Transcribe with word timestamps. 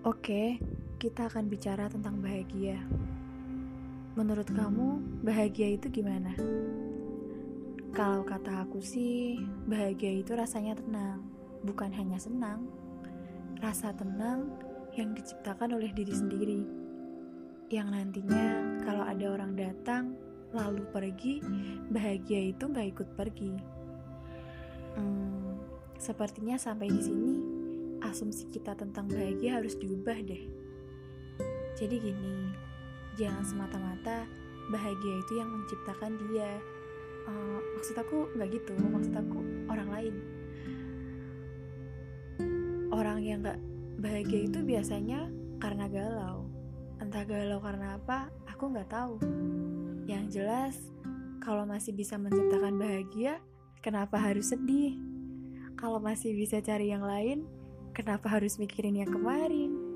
Oke, 0.00 0.56
kita 0.96 1.28
akan 1.28 1.52
bicara 1.52 1.84
tentang 1.92 2.24
bahagia. 2.24 2.80
Menurut 4.16 4.48
kamu, 4.48 4.96
bahagia 5.20 5.76
itu 5.76 5.92
gimana? 5.92 6.32
Kalau 7.92 8.24
kata 8.24 8.64
aku 8.64 8.80
sih, 8.80 9.44
bahagia 9.68 10.24
itu 10.24 10.32
rasanya 10.32 10.80
tenang, 10.80 11.20
bukan 11.68 11.92
hanya 11.92 12.16
senang. 12.16 12.64
Rasa 13.60 13.92
tenang 13.92 14.48
yang 14.96 15.12
diciptakan 15.12 15.76
oleh 15.76 15.92
diri 15.92 16.16
sendiri. 16.16 16.64
Yang 17.68 17.88
nantinya 17.92 18.80
kalau 18.88 19.04
ada 19.04 19.26
orang 19.36 19.52
datang, 19.52 20.16
lalu 20.56 20.80
pergi, 20.96 21.44
bahagia 21.92 22.56
itu 22.56 22.72
nggak 22.72 22.88
ikut 22.96 23.08
pergi. 23.20 23.52
Hmm, 24.96 25.60
sepertinya 26.00 26.56
sampai 26.56 26.88
di 26.88 27.02
sini, 27.04 27.59
asumsi 28.04 28.48
kita 28.48 28.72
tentang 28.76 29.06
bahagia 29.08 29.60
harus 29.60 29.76
diubah 29.76 30.16
deh. 30.24 30.44
Jadi 31.80 31.96
gini, 31.96 32.52
jangan 33.16 33.44
semata-mata 33.44 34.28
bahagia 34.68 35.14
itu 35.20 35.32
yang 35.40 35.48
menciptakan 35.48 36.12
dia. 36.28 36.60
Uh, 37.28 37.60
maksud 37.76 37.96
aku 38.00 38.28
nggak 38.36 38.48
gitu, 38.56 38.72
maksud 38.76 39.14
aku 39.16 39.38
orang 39.68 39.88
lain. 39.88 40.14
Orang 42.90 43.22
yang 43.22 43.44
nggak 43.44 43.60
bahagia 44.00 44.48
itu 44.48 44.58
biasanya 44.64 45.28
karena 45.60 45.86
galau. 45.86 46.48
Entah 47.00 47.24
galau 47.24 47.60
karena 47.60 47.96
apa, 47.96 48.28
aku 48.48 48.72
nggak 48.72 48.90
tahu. 48.92 49.16
Yang 50.04 50.24
jelas, 50.40 50.74
kalau 51.40 51.64
masih 51.64 51.96
bisa 51.96 52.20
menciptakan 52.20 52.76
bahagia, 52.76 53.40
kenapa 53.80 54.20
harus 54.20 54.52
sedih? 54.52 54.96
Kalau 55.80 55.96
masih 55.96 56.36
bisa 56.36 56.60
cari 56.60 56.92
yang 56.92 57.00
lain, 57.00 57.48
kenapa 57.92 58.30
harus 58.30 58.56
mikirin 58.56 59.02
yang 59.02 59.10
kemarin? 59.10 59.89